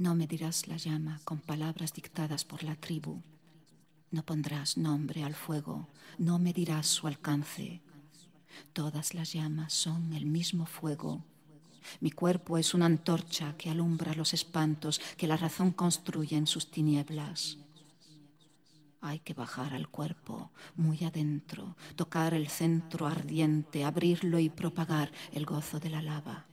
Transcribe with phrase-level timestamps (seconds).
[0.00, 3.20] No me dirás la llama con palabras dictadas por la tribu.
[4.10, 7.82] No pondrás nombre al fuego, no me dirás su alcance.
[8.72, 11.22] Todas las llamas son el mismo fuego.
[12.00, 16.70] Mi cuerpo es una antorcha que alumbra los espantos que la razón construye en sus
[16.70, 17.58] tinieblas.
[19.02, 25.44] Hay que bajar al cuerpo muy adentro, tocar el centro ardiente, abrirlo y propagar el
[25.44, 26.46] gozo de la lava.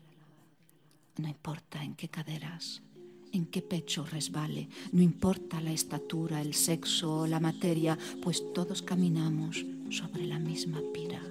[1.15, 2.81] No importa en qué caderas,
[3.37, 8.81] en qué pecho resbale, no importa la estatura, el sexo o la materia, pues todos
[8.81, 11.21] caminamos sobre la misma pira.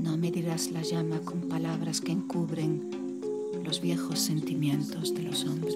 [0.00, 2.90] No me dirás la llama con palabras que encubren
[3.62, 5.74] los viejos sentimientos de los hombres.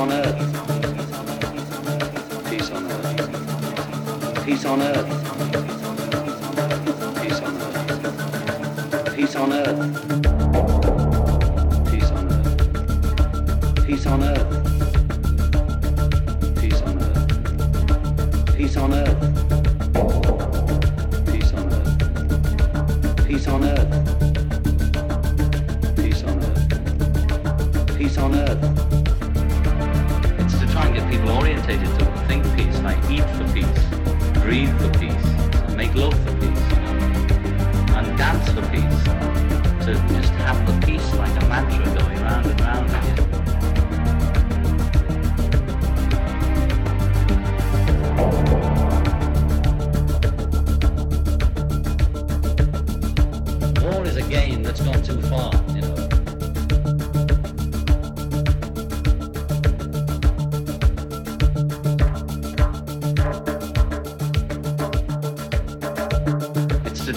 [0.00, 0.40] Peace on earth.
[2.48, 4.44] Peace on earth.
[4.46, 5.19] Peace on earth.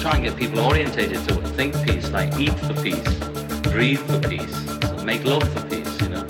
[0.03, 3.13] try and get people orientated to think peace, like eat for peace,
[3.71, 6.25] breathe for peace, make love for peace, you know,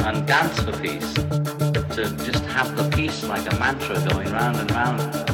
[0.00, 1.14] and dance for peace.
[1.94, 5.33] To just have the peace like a mantra going round and round.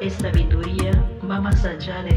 [0.00, 2.08] e sabedoria, Mama Sajara